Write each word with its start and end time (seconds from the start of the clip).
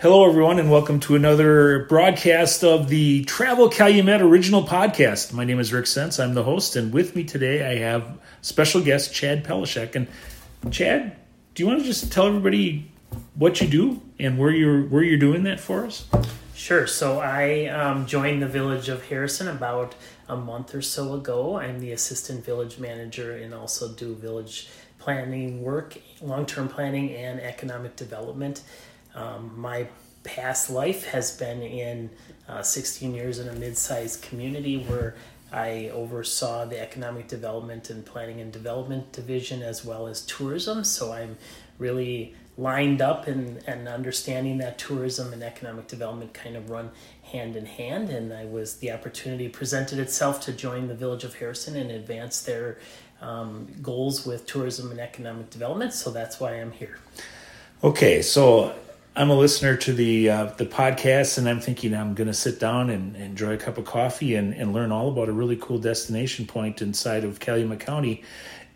Hello, 0.00 0.28
everyone, 0.28 0.60
and 0.60 0.70
welcome 0.70 1.00
to 1.00 1.16
another 1.16 1.84
broadcast 1.86 2.62
of 2.62 2.88
the 2.88 3.24
Travel 3.24 3.68
Calumet 3.68 4.22
Original 4.22 4.62
Podcast. 4.62 5.32
My 5.32 5.42
name 5.42 5.58
is 5.58 5.72
Rick 5.72 5.88
Sense. 5.88 6.20
I'm 6.20 6.34
the 6.34 6.44
host, 6.44 6.76
and 6.76 6.92
with 6.92 7.16
me 7.16 7.24
today 7.24 7.68
I 7.68 7.80
have 7.80 8.16
special 8.40 8.80
guest 8.80 9.12
Chad 9.12 9.44
Pelishek. 9.44 9.96
And 9.96 10.06
Chad, 10.70 11.16
do 11.56 11.64
you 11.64 11.66
want 11.66 11.80
to 11.80 11.84
just 11.84 12.12
tell 12.12 12.28
everybody 12.28 12.88
what 13.34 13.60
you 13.60 13.66
do 13.66 14.00
and 14.20 14.38
where 14.38 14.52
you're 14.52 14.82
where 14.82 15.02
you're 15.02 15.18
doing 15.18 15.42
that 15.42 15.58
for 15.58 15.84
us? 15.84 16.06
Sure. 16.54 16.86
So 16.86 17.18
I 17.18 17.66
um, 17.66 18.06
joined 18.06 18.40
the 18.40 18.46
village 18.46 18.88
of 18.88 19.04
Harrison 19.06 19.48
about 19.48 19.96
a 20.28 20.36
month 20.36 20.76
or 20.76 20.82
so 20.82 21.14
ago. 21.14 21.58
I'm 21.58 21.80
the 21.80 21.90
assistant 21.90 22.44
village 22.44 22.78
manager 22.78 23.32
and 23.32 23.52
also 23.52 23.88
do 23.88 24.14
village 24.14 24.68
planning 25.00 25.62
work, 25.62 25.98
long 26.20 26.46
term 26.46 26.68
planning, 26.68 27.14
and 27.16 27.40
economic 27.40 27.96
development. 27.96 28.62
Um, 29.14 29.52
my 29.56 29.88
past 30.24 30.70
life 30.70 31.06
has 31.06 31.36
been 31.36 31.62
in 31.62 32.10
uh, 32.48 32.62
16 32.62 33.14
years 33.14 33.38
in 33.38 33.48
a 33.48 33.52
mid 33.52 33.76
sized 33.76 34.22
community 34.22 34.78
where 34.78 35.14
I 35.52 35.90
oversaw 35.94 36.66
the 36.66 36.78
economic 36.80 37.28
development 37.28 37.90
and 37.90 38.04
planning 38.04 38.40
and 38.40 38.52
development 38.52 39.12
division 39.12 39.62
as 39.62 39.84
well 39.84 40.06
as 40.06 40.22
tourism. 40.26 40.84
So 40.84 41.12
I'm 41.12 41.38
really 41.78 42.34
lined 42.58 43.00
up 43.00 43.28
and, 43.28 43.62
and 43.66 43.88
understanding 43.88 44.58
that 44.58 44.78
tourism 44.78 45.32
and 45.32 45.42
economic 45.42 45.86
development 45.86 46.34
kind 46.34 46.56
of 46.56 46.68
run 46.68 46.90
hand 47.22 47.56
in 47.56 47.64
hand. 47.64 48.10
And 48.10 48.32
I 48.32 48.44
was 48.44 48.76
the 48.76 48.90
opportunity 48.90 49.48
presented 49.48 49.98
itself 49.98 50.40
to 50.42 50.52
join 50.52 50.88
the 50.88 50.94
village 50.94 51.24
of 51.24 51.36
Harrison 51.36 51.76
and 51.76 51.90
advance 51.90 52.42
their 52.42 52.78
um, 53.22 53.68
goals 53.80 54.26
with 54.26 54.46
tourism 54.46 54.90
and 54.90 55.00
economic 55.00 55.50
development. 55.50 55.94
So 55.94 56.10
that's 56.10 56.40
why 56.40 56.54
I'm 56.54 56.72
here. 56.72 56.98
Okay, 57.82 58.22
so 58.22 58.74
I'm 59.18 59.30
a 59.30 59.34
listener 59.34 59.76
to 59.78 59.92
the 59.92 60.30
uh, 60.30 60.44
the 60.58 60.64
podcast, 60.64 61.38
and 61.38 61.48
I'm 61.48 61.58
thinking 61.58 61.92
I'm 61.92 62.14
going 62.14 62.28
to 62.28 62.32
sit 62.32 62.60
down 62.60 62.88
and, 62.88 63.16
enjoy 63.16 63.54
a 63.54 63.56
cup 63.56 63.76
of 63.76 63.84
coffee 63.84 64.36
and, 64.36 64.54
and 64.54 64.72
learn 64.72 64.92
all 64.92 65.08
about 65.08 65.28
a 65.28 65.32
really 65.32 65.56
cool 65.56 65.80
destination 65.80 66.46
point 66.46 66.80
inside 66.80 67.24
of 67.24 67.40
Calumet 67.40 67.80
County. 67.80 68.22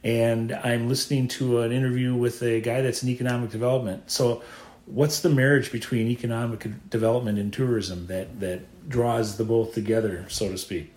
And 0.03 0.53
I'm 0.53 0.89
listening 0.89 1.29
to 1.29 1.61
an 1.61 1.71
interview 1.71 2.17
with 2.17 2.43
a 2.43 2.61
guy 2.61 2.81
that's 2.81 3.05
in 3.05 3.09
economic 3.11 3.51
development. 3.51 4.11
So, 4.11 4.43
what's 4.87 5.21
the 5.21 5.29
marriage 5.29 5.71
between 5.71 6.09
economic 6.09 6.67
development 6.91 7.39
and 7.39 7.53
tourism 7.53 8.09
that 8.09 8.41
that 8.41 8.89
draws 8.89 9.37
the 9.37 9.45
both 9.45 9.75
together, 9.75 10.27
so 10.29 10.49
to 10.49 10.59
speak? 10.59 10.93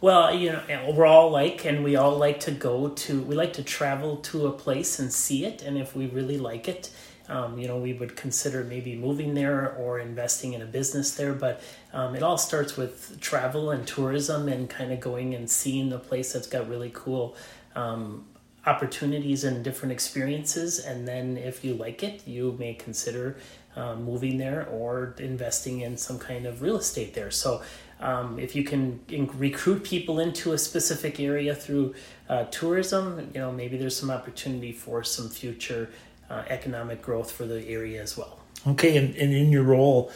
Well, 0.00 0.32
you 0.32 0.52
know, 0.52 0.92
we're 0.94 1.06
all 1.06 1.30
like, 1.30 1.64
and 1.64 1.82
we 1.82 1.96
all 1.96 2.16
like 2.16 2.38
to 2.40 2.52
go 2.52 2.90
to, 2.90 3.22
we 3.22 3.34
like 3.34 3.54
to 3.54 3.64
travel 3.64 4.18
to 4.18 4.46
a 4.46 4.52
place 4.52 5.00
and 5.00 5.12
see 5.12 5.44
it, 5.44 5.62
and 5.62 5.76
if 5.76 5.96
we 5.96 6.06
really 6.06 6.38
like 6.38 6.68
it 6.68 6.90
um, 7.28 7.58
you 7.58 7.66
know, 7.66 7.78
we 7.78 7.92
would 7.94 8.16
consider 8.16 8.64
maybe 8.64 8.94
moving 8.96 9.34
there 9.34 9.74
or 9.76 9.98
investing 9.98 10.52
in 10.52 10.62
a 10.62 10.66
business 10.66 11.14
there. 11.14 11.32
But 11.32 11.62
um, 11.92 12.14
it 12.14 12.22
all 12.22 12.38
starts 12.38 12.76
with 12.76 13.18
travel 13.20 13.70
and 13.70 13.86
tourism 13.86 14.48
and 14.48 14.68
kind 14.68 14.92
of 14.92 15.00
going 15.00 15.34
and 15.34 15.48
seeing 15.48 15.88
the 15.88 15.98
place 15.98 16.32
that's 16.32 16.46
got 16.46 16.68
really 16.68 16.90
cool 16.92 17.36
um, 17.74 18.26
opportunities 18.66 19.44
and 19.44 19.64
different 19.64 19.92
experiences. 19.92 20.80
And 20.80 21.08
then 21.08 21.36
if 21.36 21.64
you 21.64 21.74
like 21.74 22.02
it, 22.02 22.26
you 22.26 22.56
may 22.58 22.74
consider 22.74 23.36
um, 23.76 24.04
moving 24.04 24.38
there 24.38 24.68
or 24.68 25.14
investing 25.18 25.80
in 25.80 25.96
some 25.96 26.18
kind 26.18 26.46
of 26.46 26.62
real 26.62 26.76
estate 26.76 27.14
there. 27.14 27.30
So 27.30 27.62
um, 28.00 28.38
if 28.38 28.54
you 28.54 28.64
can 28.64 29.00
recruit 29.36 29.82
people 29.82 30.20
into 30.20 30.52
a 30.52 30.58
specific 30.58 31.20
area 31.20 31.54
through 31.54 31.94
uh, 32.28 32.44
tourism, 32.44 33.30
you 33.34 33.40
know 33.40 33.50
maybe 33.50 33.76
there's 33.76 33.96
some 33.96 34.10
opportunity 34.10 34.72
for 34.72 35.02
some 35.02 35.28
future 35.28 35.90
economic 36.30 37.02
growth 37.02 37.30
for 37.30 37.46
the 37.46 37.66
area 37.68 38.02
as 38.02 38.16
well. 38.16 38.38
Okay, 38.66 38.96
and, 38.96 39.14
and 39.16 39.32
in 39.32 39.52
your 39.52 39.62
role, 39.62 40.10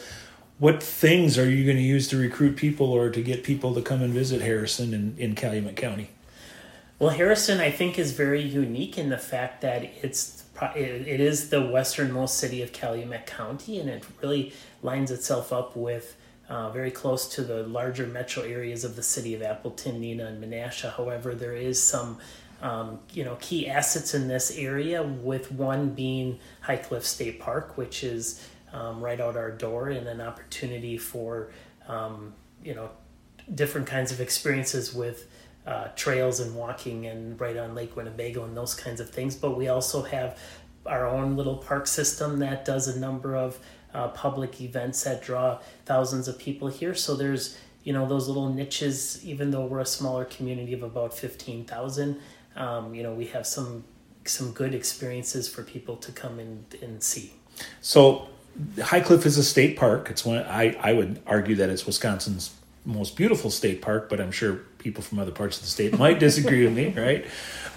what 0.57 0.81
things 0.83 1.37
are 1.37 1.49
you 1.49 1.63
going 1.63 1.77
to 1.77 1.83
use 1.83 2.07
to 2.09 2.17
recruit 2.17 2.57
people 2.57 2.91
or 2.91 3.09
to 3.09 3.21
get 3.21 3.43
people 3.43 3.73
to 3.75 3.81
come 3.81 4.01
and 4.01 4.13
visit 4.13 4.41
Harrison 4.41 4.93
in, 4.93 5.15
in 5.17 5.35
Calumet 5.35 5.75
County? 5.75 6.09
Well, 6.97 7.11
Harrison, 7.11 7.61
I 7.61 7.71
think, 7.71 7.97
is 7.97 8.11
very 8.11 8.41
unique 8.41 8.97
in 8.97 9.09
the 9.09 9.17
fact 9.17 9.61
that 9.61 9.83
it's 10.01 10.43
it 10.75 11.21
is 11.21 11.49
the 11.49 11.61
westernmost 11.61 12.37
city 12.37 12.61
of 12.61 12.73
Calumet 12.73 13.25
County, 13.25 13.79
and 13.79 13.89
it 13.89 14.03
really 14.21 14.51
lines 14.83 15.09
itself 15.09 15.53
up 15.53 15.77
with 15.77 16.17
uh, 16.49 16.69
very 16.71 16.91
close 16.91 17.29
to 17.35 17.43
the 17.43 17.63
larger 17.63 18.05
metro 18.05 18.43
areas 18.43 18.83
of 18.83 18.97
the 18.97 19.03
city 19.03 19.33
of 19.33 19.41
Appleton, 19.41 20.01
Neenah, 20.01 20.27
and 20.27 20.43
Menasha. 20.43 20.93
However, 20.93 21.33
there 21.33 21.55
is 21.55 21.81
some 21.81 22.17
um, 22.61 22.99
you 23.13 23.23
know 23.23 23.37
key 23.39 23.67
assets 23.67 24.13
in 24.13 24.27
this 24.27 24.51
area 24.57 25.03
with 25.03 25.51
one 25.51 25.89
being 25.89 26.39
high 26.61 26.77
cliff 26.77 27.05
state 27.05 27.39
park 27.39 27.77
which 27.77 28.03
is 28.03 28.47
um, 28.73 29.01
right 29.01 29.19
out 29.19 29.35
our 29.35 29.51
door 29.51 29.89
and 29.89 30.07
an 30.07 30.21
opportunity 30.21 30.97
for 30.97 31.51
um, 31.87 32.33
you 32.63 32.75
know 32.75 32.89
different 33.53 33.87
kinds 33.87 34.11
of 34.11 34.21
experiences 34.21 34.93
with 34.93 35.27
uh, 35.65 35.87
trails 35.95 36.39
and 36.39 36.55
walking 36.55 37.05
and 37.05 37.39
right 37.39 37.57
on 37.57 37.75
lake 37.75 37.95
winnebago 37.95 38.43
and 38.43 38.55
those 38.55 38.73
kinds 38.73 38.99
of 38.99 39.09
things. 39.09 39.35
But 39.35 39.57
we 39.57 39.67
also 39.67 40.01
have 40.03 40.39
our 40.85 41.07
own 41.07 41.35
little 41.35 41.57
park 41.57 41.87
system 41.87 42.39
that 42.39 42.65
does 42.65 42.87
a 42.87 42.99
number 42.99 43.35
of 43.35 43.59
uh, 43.93 44.07
public 44.09 44.61
events 44.61 45.03
that 45.03 45.21
draw 45.21 45.59
thousands 45.85 46.27
of 46.27 46.39
people 46.39 46.67
here. 46.67 46.95
So 46.95 47.15
there's 47.15 47.57
you 47.83 47.93
know 47.93 48.07
those 48.07 48.27
little 48.27 48.51
niches 48.51 49.23
even 49.25 49.51
though 49.51 49.65
we're 49.65 49.79
a 49.79 49.85
smaller 49.85 50.25
community 50.25 50.73
of 50.73 50.83
about 50.83 51.13
15000 51.13 52.19
um, 52.55 52.93
you 52.93 53.03
know, 53.03 53.13
we 53.13 53.25
have 53.27 53.45
some 53.45 53.83
some 54.25 54.51
good 54.51 54.75
experiences 54.75 55.47
for 55.47 55.63
people 55.63 55.95
to 55.97 56.11
come 56.11 56.39
and, 56.39 56.65
and 56.81 57.01
see. 57.01 57.33
So, 57.81 58.27
High 58.81 58.99
Cliff 58.99 59.25
is 59.25 59.37
a 59.37 59.43
state 59.43 59.77
park. 59.77 60.09
It's 60.09 60.25
one 60.25 60.39
I, 60.39 60.77
I 60.81 60.93
would 60.93 61.21
argue 61.25 61.55
that 61.55 61.69
it's 61.69 61.85
Wisconsin's 61.85 62.53
most 62.85 63.15
beautiful 63.15 63.49
state 63.49 63.81
park, 63.81 64.09
but 64.09 64.19
I'm 64.19 64.31
sure 64.31 64.55
people 64.77 65.03
from 65.03 65.19
other 65.19 65.31
parts 65.31 65.57
of 65.57 65.63
the 65.63 65.69
state 65.69 65.97
might 65.97 66.19
disagree 66.19 66.65
with 66.65 66.73
me, 66.73 66.93
right? 66.97 67.25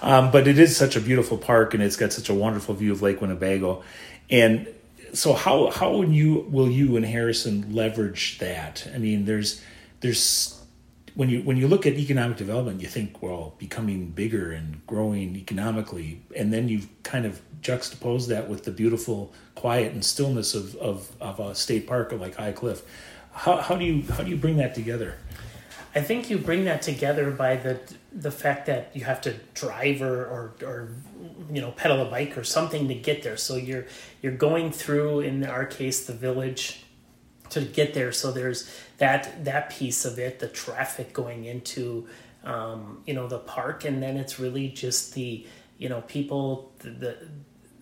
Um, 0.00 0.30
but 0.30 0.46
it 0.46 0.58
is 0.58 0.76
such 0.76 0.96
a 0.96 1.00
beautiful 1.00 1.38
park, 1.38 1.74
and 1.74 1.82
it's 1.82 1.96
got 1.96 2.12
such 2.12 2.28
a 2.28 2.34
wonderful 2.34 2.74
view 2.74 2.92
of 2.92 3.02
Lake 3.02 3.20
Winnebago. 3.20 3.82
And 4.30 4.68
so, 5.12 5.34
how 5.34 5.70
how 5.70 5.96
would 5.96 6.12
you 6.12 6.46
will 6.50 6.70
you 6.70 6.96
and 6.96 7.04
Harrison 7.04 7.74
leverage 7.74 8.38
that? 8.38 8.88
I 8.94 8.98
mean, 8.98 9.24
there's 9.26 9.62
there's 10.00 10.61
when 11.14 11.28
you 11.28 11.42
when 11.42 11.56
you 11.56 11.68
look 11.68 11.86
at 11.86 11.94
economic 11.94 12.36
development, 12.36 12.80
you 12.80 12.88
think, 12.88 13.22
well, 13.22 13.54
becoming 13.58 14.10
bigger 14.10 14.52
and 14.52 14.84
growing 14.86 15.36
economically, 15.36 16.22
and 16.36 16.52
then 16.52 16.68
you 16.68 16.82
kind 17.02 17.26
of 17.26 17.40
juxtapose 17.60 18.28
that 18.28 18.48
with 18.48 18.64
the 18.64 18.70
beautiful 18.70 19.32
quiet 19.54 19.92
and 19.92 20.04
stillness 20.04 20.54
of 20.54 20.74
of, 20.76 21.14
of 21.20 21.40
a 21.40 21.54
state 21.54 21.86
park 21.86 22.12
like 22.12 22.36
High 22.36 22.52
Cliff. 22.52 22.82
How, 23.32 23.56
how 23.58 23.76
do 23.76 23.84
you 23.84 24.02
how 24.12 24.22
do 24.22 24.30
you 24.30 24.36
bring 24.36 24.56
that 24.56 24.74
together? 24.74 25.16
I 25.94 26.00
think 26.00 26.30
you 26.30 26.38
bring 26.38 26.64
that 26.64 26.80
together 26.80 27.30
by 27.30 27.56
the 27.56 27.78
the 28.10 28.30
fact 28.30 28.66
that 28.66 28.90
you 28.94 29.04
have 29.04 29.20
to 29.22 29.34
drive 29.54 30.00
or, 30.00 30.24
or, 30.24 30.54
or 30.62 30.88
you 31.50 31.60
know 31.60 31.72
pedal 31.72 32.00
a 32.06 32.10
bike 32.10 32.38
or 32.38 32.44
something 32.44 32.88
to 32.88 32.94
get 32.94 33.22
there. 33.22 33.36
So 33.36 33.56
you're 33.56 33.86
you're 34.22 34.32
going 34.32 34.72
through 34.72 35.20
in 35.20 35.44
our 35.44 35.66
case 35.66 36.06
the 36.06 36.14
village 36.14 36.81
to 37.52 37.60
get 37.60 37.94
there. 37.94 38.12
So 38.12 38.32
there's 38.32 38.70
that 38.98 39.44
that 39.44 39.70
piece 39.70 40.04
of 40.04 40.18
it, 40.18 40.38
the 40.38 40.48
traffic 40.48 41.12
going 41.12 41.44
into 41.44 42.08
um, 42.44 43.02
you 43.06 43.14
know 43.14 43.28
the 43.28 43.38
park, 43.38 43.84
and 43.84 44.02
then 44.02 44.16
it's 44.16 44.38
really 44.38 44.68
just 44.68 45.14
the 45.14 45.46
you 45.78 45.88
know 45.88 46.02
people 46.02 46.72
the, 46.80 46.90
the 46.90 47.16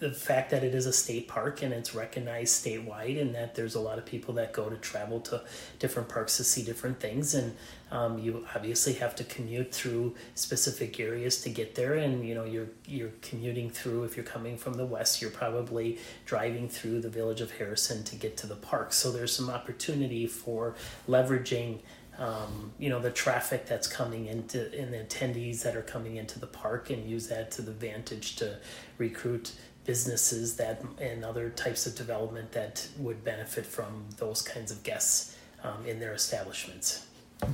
the 0.00 0.10
fact 0.10 0.50
that 0.50 0.64
it 0.64 0.74
is 0.74 0.86
a 0.86 0.92
state 0.92 1.28
park 1.28 1.62
and 1.62 1.74
it's 1.74 1.94
recognized 1.94 2.64
statewide 2.64 3.20
and 3.20 3.34
that 3.34 3.54
there's 3.54 3.74
a 3.74 3.80
lot 3.80 3.98
of 3.98 4.06
people 4.06 4.32
that 4.34 4.50
go 4.50 4.70
to 4.70 4.76
travel 4.76 5.20
to 5.20 5.42
different 5.78 6.08
parks 6.08 6.38
to 6.38 6.44
see 6.44 6.62
different 6.62 6.98
things. 6.98 7.34
And 7.34 7.54
um, 7.92 8.18
you 8.18 8.46
obviously 8.54 8.94
have 8.94 9.14
to 9.16 9.24
commute 9.24 9.74
through 9.74 10.14
specific 10.34 10.98
areas 10.98 11.42
to 11.42 11.50
get 11.50 11.74
there. 11.74 11.94
And 11.94 12.26
you 12.26 12.34
know 12.34 12.44
you're 12.44 12.70
you're 12.86 13.12
commuting 13.20 13.68
through 13.68 14.04
if 14.04 14.16
you're 14.16 14.24
coming 14.24 14.56
from 14.56 14.74
the 14.74 14.86
west 14.86 15.20
you're 15.20 15.30
probably 15.30 15.98
driving 16.24 16.68
through 16.68 17.00
the 17.00 17.10
village 17.10 17.42
of 17.42 17.50
harrison 17.52 18.02
to 18.04 18.16
get 18.16 18.38
to 18.38 18.46
the 18.46 18.56
park. 18.56 18.94
So 18.94 19.12
there's 19.12 19.36
some 19.36 19.50
opportunity 19.50 20.26
for 20.26 20.74
leveraging 21.06 21.80
um, 22.20 22.72
you 22.78 22.90
know 22.90 23.00
the 23.00 23.10
traffic 23.10 23.66
that's 23.66 23.88
coming 23.88 24.26
into 24.26 24.72
and 24.78 24.92
the 24.92 24.98
attendees 24.98 25.62
that 25.62 25.74
are 25.74 25.82
coming 25.82 26.16
into 26.16 26.38
the 26.38 26.46
park 26.46 26.90
and 26.90 27.08
use 27.08 27.26
that 27.28 27.50
to 27.52 27.62
the 27.62 27.70
advantage 27.70 28.36
to 28.36 28.58
recruit 28.98 29.52
businesses 29.86 30.56
that 30.56 30.82
and 31.00 31.24
other 31.24 31.48
types 31.50 31.86
of 31.86 31.96
development 31.96 32.52
that 32.52 32.86
would 32.98 33.24
benefit 33.24 33.64
from 33.64 34.04
those 34.18 34.42
kinds 34.42 34.70
of 34.70 34.82
guests 34.82 35.36
um, 35.64 35.84
in 35.86 35.98
their 35.98 36.12
establishments. 36.12 37.06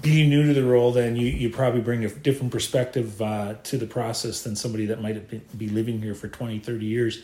Being 0.02 0.30
new 0.30 0.44
to 0.48 0.52
the 0.52 0.64
role, 0.64 0.90
then 0.90 1.14
you, 1.14 1.28
you 1.28 1.48
probably 1.48 1.80
bring 1.80 2.04
a 2.04 2.08
different 2.08 2.50
perspective 2.50 3.22
uh, 3.22 3.54
to 3.62 3.78
the 3.78 3.86
process 3.86 4.42
than 4.42 4.56
somebody 4.56 4.86
that 4.86 5.00
might 5.00 5.14
have 5.14 5.30
been, 5.30 5.42
be 5.56 5.68
living 5.68 6.02
here 6.02 6.14
for 6.14 6.26
20, 6.26 6.58
30 6.58 6.84
years. 6.84 7.22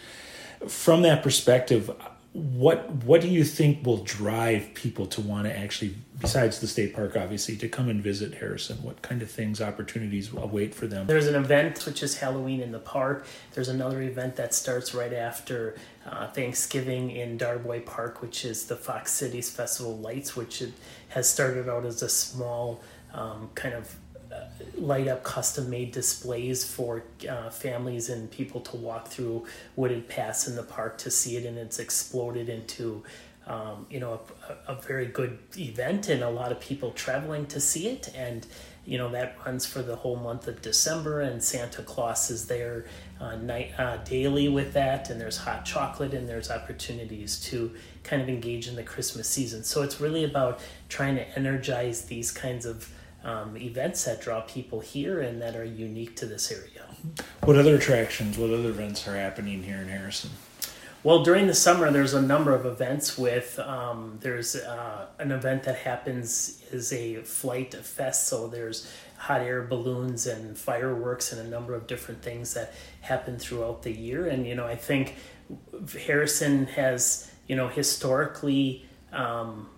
From 0.69 1.03
that 1.03 1.25
perspective, 1.25 1.91
what 2.33 2.91
what 3.05 3.21
do 3.21 3.29
you 3.29 3.45
think 3.45 3.85
will 3.85 4.03
drive 4.05 4.73
people 4.73 5.05
to 5.05 5.21
want 5.21 5.47
to 5.47 5.55
actually 5.55 5.95
besides 6.19 6.61
the 6.61 6.67
state 6.67 6.95
park 6.95 7.15
obviously 7.15 7.57
to 7.57 7.69
come 7.69 7.91
and 7.91 8.03
visit 8.03 8.33
harrison? 8.35 8.79
What 8.83 9.03
kind 9.03 9.21
of 9.21 9.31
things 9.31 9.61
opportunities 9.61 10.33
await 10.33 10.75
for 10.75 10.87
them? 10.87 11.07
There's 11.07 11.27
an 11.27 11.35
event 11.35 11.85
which 11.85 12.03
is 12.03 12.17
halloween 12.17 12.61
in 12.63 12.73
the 12.73 12.79
park. 12.79 13.27
There's 13.53 13.69
another 13.69 14.01
event 14.01 14.37
that 14.37 14.55
starts 14.55 14.95
right 14.95 15.13
after 15.13 15.77
uh, 16.07 16.29
thanksgiving 16.29 17.11
in 17.11 17.37
darboy 17.37 17.85
park 17.85 18.23
which 18.23 18.47
is 18.47 18.65
the 18.65 18.77
fox 18.77 19.13
cities 19.13 19.51
festival 19.51 19.99
lights 19.99 20.35
which 20.35 20.63
has 21.09 21.29
started 21.29 21.69
out 21.69 21.85
as 21.85 22.03
a 22.03 22.09
small 22.09 22.81
um, 23.13 23.51
kind 23.55 23.75
of 23.75 23.95
light 24.77 25.09
up 25.09 25.23
custom 25.23 25.71
made 25.71 25.93
displays 25.93 26.65
for 26.65 27.05
uh, 27.29 27.51
families 27.51 28.09
and 28.09 28.31
people 28.31 28.61
to 28.61 28.77
walk 28.77 29.09
through 29.09 29.45
wooded 29.77 30.09
paths 30.09 30.49
in 30.49 30.57
the 30.57 30.63
park 30.63 30.99
to 30.99 31.11
see 31.11 31.37
it 31.37 31.45
and 31.45 31.59
it's 31.59 31.79
exploded 31.79 32.49
into 32.49 33.03
um, 33.47 33.87
you 33.91 34.01
know 34.01 34.21
a, 34.49 34.73
a, 34.73 34.75
very 34.77 35.07
good 35.07 35.39
event 35.57 36.09
and 36.09 36.23
a 36.23 36.31
lot 36.31 36.53
of 36.53 36.61
people 36.61 36.93
traveling 36.93 37.47
to 37.47 37.61
see 37.61 37.89
it. 37.89 38.09
And 38.15 38.47
you 38.85 38.99
know 38.99 39.11
that 39.11 39.37
runs 39.45 39.67
for 39.67 39.83
the 39.83 39.97
whole 39.97 40.17
month 40.17 40.49
of 40.49 40.61
december 40.61 41.21
and 41.21 41.43
santa 41.43 41.83
claus 41.83 42.31
is 42.31 42.47
there 42.47 42.87
uh, 43.21 43.37
night 43.37 43.73
uh, 43.79 43.97
daily 43.99 44.49
with 44.49 44.73
that. 44.75 45.11
And 45.11 45.21
there's 45.21 45.39
hot 45.39 45.65
chocolate 45.65 46.15
and 46.15 46.29
there's 46.29 46.51
opportunities 46.51 47.41
to 47.47 47.73
kind 48.05 48.23
of 48.23 48.29
engage 48.29 48.69
in 48.69 48.77
the 48.77 48.83
christmas 48.83 49.29
season. 49.29 49.65
So 49.65 49.83
it's 49.83 50.01
really 50.01 50.25
about 50.25 50.61
trying 50.89 51.17
to 51.17 51.39
energize 51.39 52.05
these 52.05 52.31
kinds 52.31 52.65
of 52.65 52.93
um, 53.25 53.57
events 53.57 54.05
that 54.05 54.21
draw 54.21 54.41
people 54.43 54.81
here 54.81 55.21
and 55.21 55.41
that 55.41 55.57
are 55.57 55.65
unique 55.65 56.17
to 56.17 56.27
this 56.27 56.51
area. 56.51 56.87
What 57.45 57.57
other 57.57 57.77
attractions, 57.77 58.39
what 58.39 58.51
other 58.51 58.69
events 58.69 59.07
are 59.09 59.17
happening 59.17 59.63
here 59.63 59.79
in 59.79 59.89
Harrison? 59.89 60.31
Well, 61.05 61.25
during 61.25 61.49
the 61.49 61.55
summer, 61.55 61.91
there's 61.91 62.15
a 62.15 62.23
number 62.23 62.55
of 62.55 62.65
events. 62.65 63.19
With 63.19 63.59
um, 63.59 64.19
there's 64.21 64.55
uh, 64.55 65.07
an 65.19 65.33
event 65.33 65.65
that 65.65 65.79
happens 65.79 66.63
is 66.71 66.93
a 66.93 67.23
flight 67.23 67.75
fest. 67.75 68.29
So 68.29 68.47
there's 68.47 68.89
hot 69.17 69.41
air 69.41 69.63
balloons 69.63 70.29
and 70.29 70.57
fireworks 70.57 71.33
and 71.33 71.45
a 71.45 71.51
number 71.51 71.75
of 71.75 71.89
different 71.89 72.23
things 72.23 72.55
that 72.55 72.73
happen 73.01 73.37
throughout 73.37 73.83
the 73.83 73.91
year. 73.91 74.29
And 74.29 74.47
you 74.47 74.55
know, 74.55 74.67
I 74.67 74.77
think 74.77 75.17
Harrison 76.07 76.67
has 76.67 77.29
you 77.49 77.57
know 77.57 77.67
historically 77.67 78.87
um, 79.13 79.69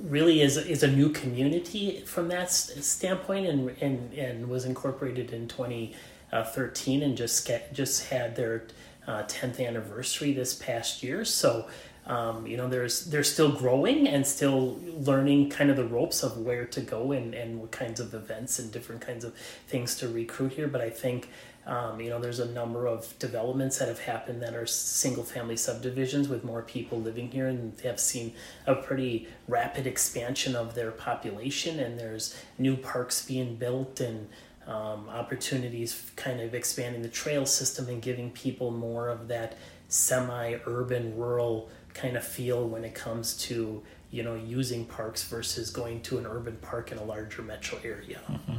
really 0.00 0.40
is 0.40 0.56
is 0.56 0.82
a 0.82 0.88
new 0.88 1.10
community 1.10 2.00
from 2.06 2.28
that 2.28 2.50
standpoint, 2.50 3.46
and 3.46 3.70
and 3.80 4.12
and 4.14 4.48
was 4.48 4.64
incorporated 4.64 5.32
in 5.32 5.48
2013, 5.48 7.02
and 7.02 7.16
just 7.16 7.46
get, 7.46 7.72
just 7.72 8.08
had 8.08 8.36
their 8.36 8.64
uh, 9.06 9.22
10th 9.24 9.64
anniversary 9.64 10.32
this 10.32 10.54
past 10.54 11.02
year. 11.02 11.24
So. 11.24 11.68
Um, 12.08 12.46
you 12.46 12.56
know, 12.56 12.68
there's 12.68 13.06
they're 13.06 13.24
still 13.24 13.50
growing 13.50 14.06
and 14.06 14.24
still 14.24 14.78
learning 14.96 15.50
kind 15.50 15.70
of 15.70 15.76
the 15.76 15.84
ropes 15.84 16.22
of 16.22 16.38
where 16.38 16.64
to 16.64 16.80
go 16.80 17.10
and, 17.10 17.34
and 17.34 17.58
what 17.60 17.72
kinds 17.72 17.98
of 17.98 18.14
events 18.14 18.60
and 18.60 18.70
different 18.70 19.00
kinds 19.00 19.24
of 19.24 19.34
things 19.66 19.96
to 19.96 20.08
recruit 20.08 20.52
here. 20.52 20.68
But 20.68 20.82
I 20.82 20.90
think 20.90 21.28
um, 21.66 22.00
you 22.00 22.10
know, 22.10 22.20
there's 22.20 22.38
a 22.38 22.46
number 22.46 22.86
of 22.86 23.18
developments 23.18 23.78
that 23.78 23.88
have 23.88 23.98
happened 23.98 24.40
that 24.42 24.54
are 24.54 24.66
single 24.66 25.24
family 25.24 25.56
subdivisions 25.56 26.28
with 26.28 26.44
more 26.44 26.62
people 26.62 27.00
living 27.00 27.30
here, 27.30 27.48
and 27.48 27.76
they 27.78 27.88
have 27.88 27.98
seen 27.98 28.34
a 28.66 28.76
pretty 28.76 29.26
rapid 29.48 29.86
expansion 29.86 30.54
of 30.54 30.74
their 30.74 30.92
population. 30.92 31.80
And 31.80 31.98
there's 31.98 32.36
new 32.56 32.76
parks 32.76 33.26
being 33.26 33.56
built 33.56 34.00
and 34.00 34.28
um, 34.68 35.08
opportunities 35.08 36.10
kind 36.14 36.40
of 36.40 36.54
expanding 36.54 37.02
the 37.02 37.08
trail 37.08 37.46
system 37.46 37.88
and 37.88 38.00
giving 38.00 38.30
people 38.30 38.70
more 38.70 39.08
of 39.08 39.26
that 39.28 39.56
semi 39.88 40.58
urban, 40.66 41.16
rural 41.16 41.68
kind 41.94 42.16
of 42.16 42.24
feel 42.24 42.68
when 42.68 42.84
it 42.84 42.94
comes 42.94 43.34
to 43.38 43.82
you 44.10 44.22
know 44.22 44.34
using 44.34 44.84
parks 44.84 45.24
versus 45.24 45.70
going 45.70 46.00
to 46.02 46.18
an 46.18 46.26
urban 46.26 46.56
park 46.60 46.92
in 46.92 46.98
a 46.98 47.04
larger 47.04 47.42
metro 47.42 47.78
area. 47.82 48.20
Mm-hmm. 48.30 48.58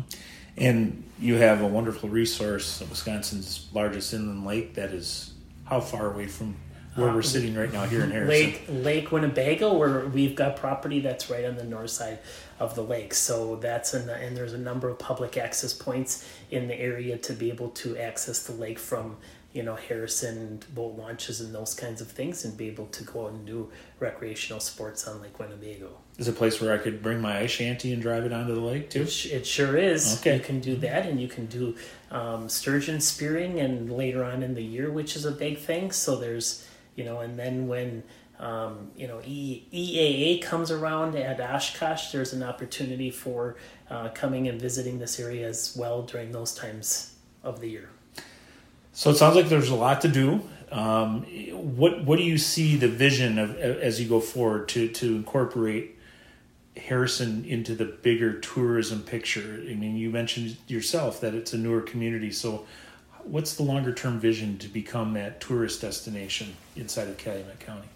And 0.57 1.03
you 1.19 1.35
have 1.35 1.61
a 1.61 1.67
wonderful 1.67 2.09
resource, 2.09 2.81
Wisconsin's 2.89 3.67
largest 3.73 4.13
inland 4.13 4.45
lake, 4.45 4.75
that 4.75 4.91
is 4.91 5.33
how 5.65 5.81
far 5.81 6.11
away 6.11 6.27
from 6.27 6.55
where 6.95 7.13
we're 7.13 7.19
uh, 7.19 7.23
sitting 7.23 7.53
right 7.53 7.71
now 7.71 7.85
here 7.85 8.03
in 8.03 8.09
Harrison? 8.09 8.29
Lake 8.29 8.65
Lake 8.67 9.11
Winnebago, 9.11 9.77
where 9.77 10.07
we've 10.07 10.35
got 10.35 10.55
property 10.55 10.99
that's 10.99 11.29
right 11.29 11.45
on 11.45 11.55
the 11.55 11.63
north 11.63 11.91
side 11.91 12.19
of 12.59 12.73
the 12.73 12.81
lake. 12.81 13.13
So 13.13 13.57
that's 13.57 13.93
an, 13.93 14.09
and 14.09 14.35
there's 14.35 14.53
a 14.53 14.57
number 14.57 14.89
of 14.89 14.97
public 14.97 15.37
access 15.37 15.73
points 15.73 16.27
in 16.49 16.67
the 16.67 16.79
area 16.79 17.17
to 17.17 17.33
be 17.33 17.49
able 17.49 17.69
to 17.69 17.97
access 17.97 18.43
the 18.43 18.53
lake 18.53 18.79
from 18.79 19.17
you 19.57 19.63
know 19.63 19.73
Harrison 19.73 20.59
boat 20.75 20.95
launches 20.99 21.41
and 21.41 21.53
those 21.53 21.73
kinds 21.73 21.99
of 21.99 22.11
things, 22.11 22.45
and 22.45 22.55
be 22.55 22.67
able 22.67 22.85
to 22.85 23.03
go 23.03 23.25
out 23.25 23.31
and 23.31 23.43
do 23.43 23.71
recreational 23.99 24.59
sports 24.59 25.07
on 25.07 25.19
Lake 25.19 25.39
Winnebago. 25.39 25.97
Is 26.19 26.27
a 26.27 26.31
place 26.31 26.61
where 26.61 26.71
I 26.71 26.77
could 26.77 27.01
bring 27.01 27.19
my 27.19 27.39
ice 27.39 27.49
shanty 27.49 27.91
and 27.91 27.99
drive 27.99 28.23
it 28.23 28.31
onto 28.31 28.53
the 28.53 28.61
lake 28.61 28.91
too? 28.91 29.01
It, 29.01 29.25
it 29.25 29.47
sure 29.47 29.75
is. 29.75 30.19
Okay, 30.19 30.35
you 30.35 30.43
can 30.43 30.59
do 30.59 30.75
that, 30.75 31.07
and 31.07 31.19
you 31.19 31.27
can 31.27 31.47
do 31.47 31.75
um, 32.11 32.47
sturgeon 32.47 33.01
spearing, 33.01 33.59
and 33.59 33.91
later 33.91 34.23
on 34.23 34.43
in 34.43 34.53
the 34.53 34.63
year, 34.63 34.91
which 34.91 35.15
is 35.15 35.25
a 35.25 35.31
big 35.31 35.57
thing. 35.57 35.91
So 35.91 36.17
there's 36.17 36.63
you 36.95 37.03
know, 37.03 37.21
and 37.21 37.39
then 37.39 37.67
when 37.67 38.03
um, 38.37 38.91
you 38.95 39.07
know 39.07 39.21
e- 39.25 39.63
EAA 39.73 40.43
comes 40.43 40.69
around 40.69 41.15
at 41.15 41.41
Oshkosh, 41.41 42.11
there's 42.11 42.31
an 42.31 42.43
opportunity 42.43 43.09
for 43.09 43.55
uh, 43.89 44.09
coming 44.09 44.47
and 44.47 44.61
visiting 44.61 44.99
this 44.99 45.19
area 45.19 45.47
as 45.47 45.75
well 45.75 46.03
during 46.03 46.31
those 46.31 46.53
times 46.53 47.15
of 47.41 47.59
the 47.59 47.69
year. 47.69 47.89
So 48.97 49.11
it 49.11 49.17
sounds 49.17 49.35
like 49.35 49.47
there's 49.47 49.69
a 49.69 49.75
lot 49.75 50.01
to 50.01 50.07
do. 50.07 50.41
Um, 50.71 51.21
what 51.53 52.03
what 52.03 52.17
do 52.17 52.23
you 52.23 52.39
see 52.39 52.77
the 52.77 52.87
vision 52.87 53.37
of 53.37 53.55
as 53.55 54.01
you 54.01 54.09
go 54.09 54.19
forward 54.19 54.69
to 54.69 54.87
to 54.87 55.15
incorporate 55.15 55.99
Harrison 56.75 57.45
into 57.45 57.75
the 57.75 57.85
bigger 57.85 58.39
tourism 58.39 59.03
picture? 59.03 59.63
I 59.69 59.75
mean, 59.75 59.97
you 59.97 60.09
mentioned 60.09 60.57
yourself 60.65 61.21
that 61.21 61.35
it's 61.35 61.53
a 61.53 61.59
newer 61.59 61.81
community. 61.81 62.31
So, 62.31 62.65
what's 63.21 63.53
the 63.53 63.61
longer 63.61 63.93
term 63.93 64.19
vision 64.19 64.57
to 64.57 64.67
become 64.67 65.13
that 65.13 65.41
tourist 65.41 65.79
destination 65.79 66.55
inside 66.75 67.07
of 67.07 67.19
Calumet 67.19 67.59
County? 67.59 67.89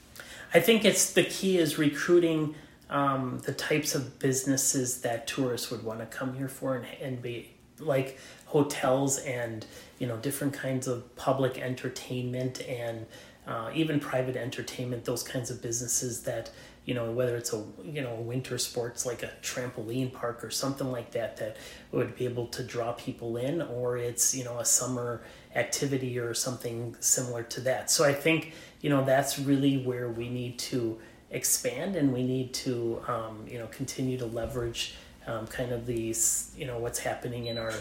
I 0.53 0.59
think 0.59 0.85
it's 0.85 1.13
the 1.13 1.23
key 1.23 1.57
is 1.57 1.79
recruiting 1.79 2.53
um, 2.91 3.41
the 3.43 3.53
types 3.53 3.95
of 3.95 4.19
businesses 4.19 5.01
that 5.01 5.25
tourists 5.25 5.71
would 5.71 5.83
want 5.83 5.99
to 6.01 6.05
come 6.05 6.35
here 6.35 6.47
for 6.47 6.75
and, 6.75 6.85
and 7.01 7.23
be 7.23 7.49
like 7.79 8.19
hotels 8.51 9.17
and 9.19 9.65
you 9.97 10.05
know 10.05 10.17
different 10.17 10.53
kinds 10.53 10.85
of 10.85 11.15
public 11.15 11.57
entertainment 11.57 12.61
and 12.67 13.05
uh, 13.47 13.71
even 13.73 13.97
private 13.97 14.35
entertainment 14.35 15.05
those 15.05 15.23
kinds 15.23 15.49
of 15.49 15.61
businesses 15.61 16.23
that 16.23 16.51
you 16.83 16.93
know 16.93 17.11
whether 17.11 17.37
it's 17.37 17.53
a 17.53 17.63
you 17.83 18.01
know 18.01 18.15
winter 18.15 18.57
sports 18.57 19.05
like 19.05 19.23
a 19.23 19.31
trampoline 19.41 20.11
park 20.11 20.43
or 20.43 20.49
something 20.49 20.91
like 20.91 21.11
that 21.11 21.37
that 21.37 21.55
would 21.93 22.13
be 22.15 22.25
able 22.25 22.47
to 22.47 22.61
draw 22.61 22.91
people 22.91 23.37
in 23.37 23.61
or 23.61 23.97
it's 23.97 24.35
you 24.35 24.43
know 24.43 24.59
a 24.59 24.65
summer 24.65 25.21
activity 25.55 26.19
or 26.19 26.33
something 26.33 26.93
similar 26.99 27.43
to 27.43 27.61
that. 27.61 27.89
So 27.89 28.03
i 28.03 28.13
think 28.13 28.51
you 28.81 28.89
know 28.89 29.05
that's 29.05 29.39
really 29.39 29.77
where 29.77 30.09
we 30.09 30.27
need 30.27 30.59
to 30.71 30.99
expand 31.29 31.95
and 31.95 32.11
we 32.11 32.23
need 32.23 32.53
to 32.53 33.01
um, 33.07 33.45
you 33.49 33.59
know 33.59 33.67
continue 33.67 34.17
to 34.17 34.25
leverage 34.25 34.95
um, 35.27 35.47
kind 35.47 35.71
of 35.71 35.85
these 35.85 36.51
you 36.57 36.65
know 36.65 36.77
what's 36.79 36.99
happening 36.99 37.45
in 37.45 37.57
our 37.57 37.73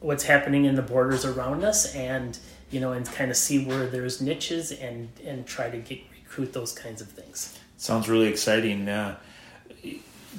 what's 0.00 0.24
happening 0.24 0.64
in 0.64 0.74
the 0.74 0.82
borders 0.82 1.24
around 1.24 1.64
us 1.64 1.94
and 1.94 2.38
you 2.70 2.80
know 2.80 2.92
and 2.92 3.06
kind 3.06 3.30
of 3.30 3.36
see 3.36 3.64
where 3.64 3.86
there's 3.86 4.20
niches 4.20 4.72
and 4.72 5.08
and 5.24 5.46
try 5.46 5.70
to 5.70 5.78
get 5.78 6.00
recruit 6.24 6.52
those 6.52 6.72
kinds 6.72 7.00
of 7.00 7.08
things. 7.08 7.58
Sounds 7.76 8.08
really 8.08 8.26
exciting. 8.26 8.88
Uh, 8.88 9.16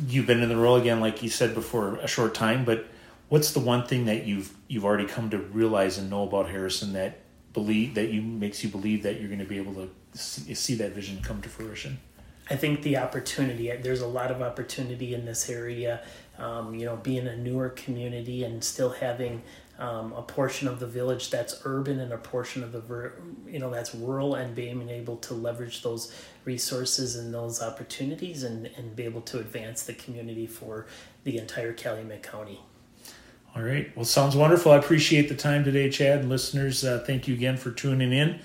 you've 0.07 0.27
been 0.27 0.41
in 0.41 0.49
the 0.49 0.57
role 0.57 0.75
again 0.75 0.99
like 0.99 1.23
you 1.23 1.29
said 1.29 1.53
before 1.53 1.95
a 1.97 2.07
short 2.07 2.33
time 2.33 2.65
but 2.65 2.85
what's 3.29 3.51
the 3.53 3.59
one 3.59 3.85
thing 3.87 4.05
that 4.05 4.25
you've 4.25 4.53
you've 4.67 4.83
already 4.83 5.05
come 5.05 5.29
to 5.29 5.37
realize 5.37 5.97
and 5.97 6.09
know 6.09 6.23
about 6.23 6.49
harrison 6.49 6.91
that 6.93 7.19
believe 7.53 7.95
that 7.95 8.09
you 8.09 8.21
makes 8.21 8.61
you 8.61 8.69
believe 8.69 9.03
that 9.03 9.19
you're 9.19 9.29
going 9.29 9.39
to 9.39 9.45
be 9.45 9.57
able 9.57 9.73
to 9.73 9.89
see, 10.13 10.53
see 10.53 10.75
that 10.75 10.91
vision 10.91 11.21
come 11.21 11.41
to 11.41 11.47
fruition 11.47 11.97
I 12.49 12.55
think 12.55 12.83
the 12.83 12.97
opportunity, 12.97 13.75
there's 13.77 14.01
a 14.01 14.07
lot 14.07 14.31
of 14.31 14.41
opportunity 14.41 15.13
in 15.13 15.25
this 15.25 15.49
area. 15.49 16.01
Um, 16.37 16.75
you 16.75 16.85
know, 16.85 16.97
being 16.97 17.27
a 17.27 17.37
newer 17.37 17.69
community 17.69 18.43
and 18.43 18.61
still 18.61 18.89
having 18.89 19.41
um, 19.79 20.13
a 20.13 20.21
portion 20.21 20.67
of 20.67 20.79
the 20.79 20.87
village 20.87 21.29
that's 21.29 21.61
urban 21.65 21.99
and 21.99 22.11
a 22.13 22.17
portion 22.17 22.63
of 22.63 22.71
the, 22.71 23.11
you 23.47 23.59
know, 23.59 23.69
that's 23.69 23.95
rural 23.95 24.35
and 24.35 24.55
being 24.55 24.89
able 24.89 25.17
to 25.17 25.33
leverage 25.33 25.81
those 25.81 26.13
resources 26.43 27.15
and 27.15 27.33
those 27.33 27.61
opportunities 27.61 28.43
and, 28.43 28.67
and 28.77 28.95
be 28.95 29.03
able 29.03 29.21
to 29.21 29.39
advance 29.39 29.83
the 29.83 29.93
community 29.93 30.45
for 30.47 30.85
the 31.23 31.37
entire 31.37 31.73
Calumet 31.73 32.23
County. 32.23 32.61
All 33.55 33.63
right. 33.63 33.95
Well, 33.95 34.03
sounds 34.05 34.35
wonderful. 34.35 34.73
I 34.73 34.77
appreciate 34.77 35.29
the 35.29 35.35
time 35.35 35.63
today, 35.63 35.89
Chad. 35.89 36.19
And 36.19 36.29
listeners, 36.29 36.83
uh, 36.83 37.03
thank 37.07 37.27
you 37.27 37.33
again 37.33 37.55
for 37.55 37.71
tuning 37.71 38.11
in. 38.11 38.41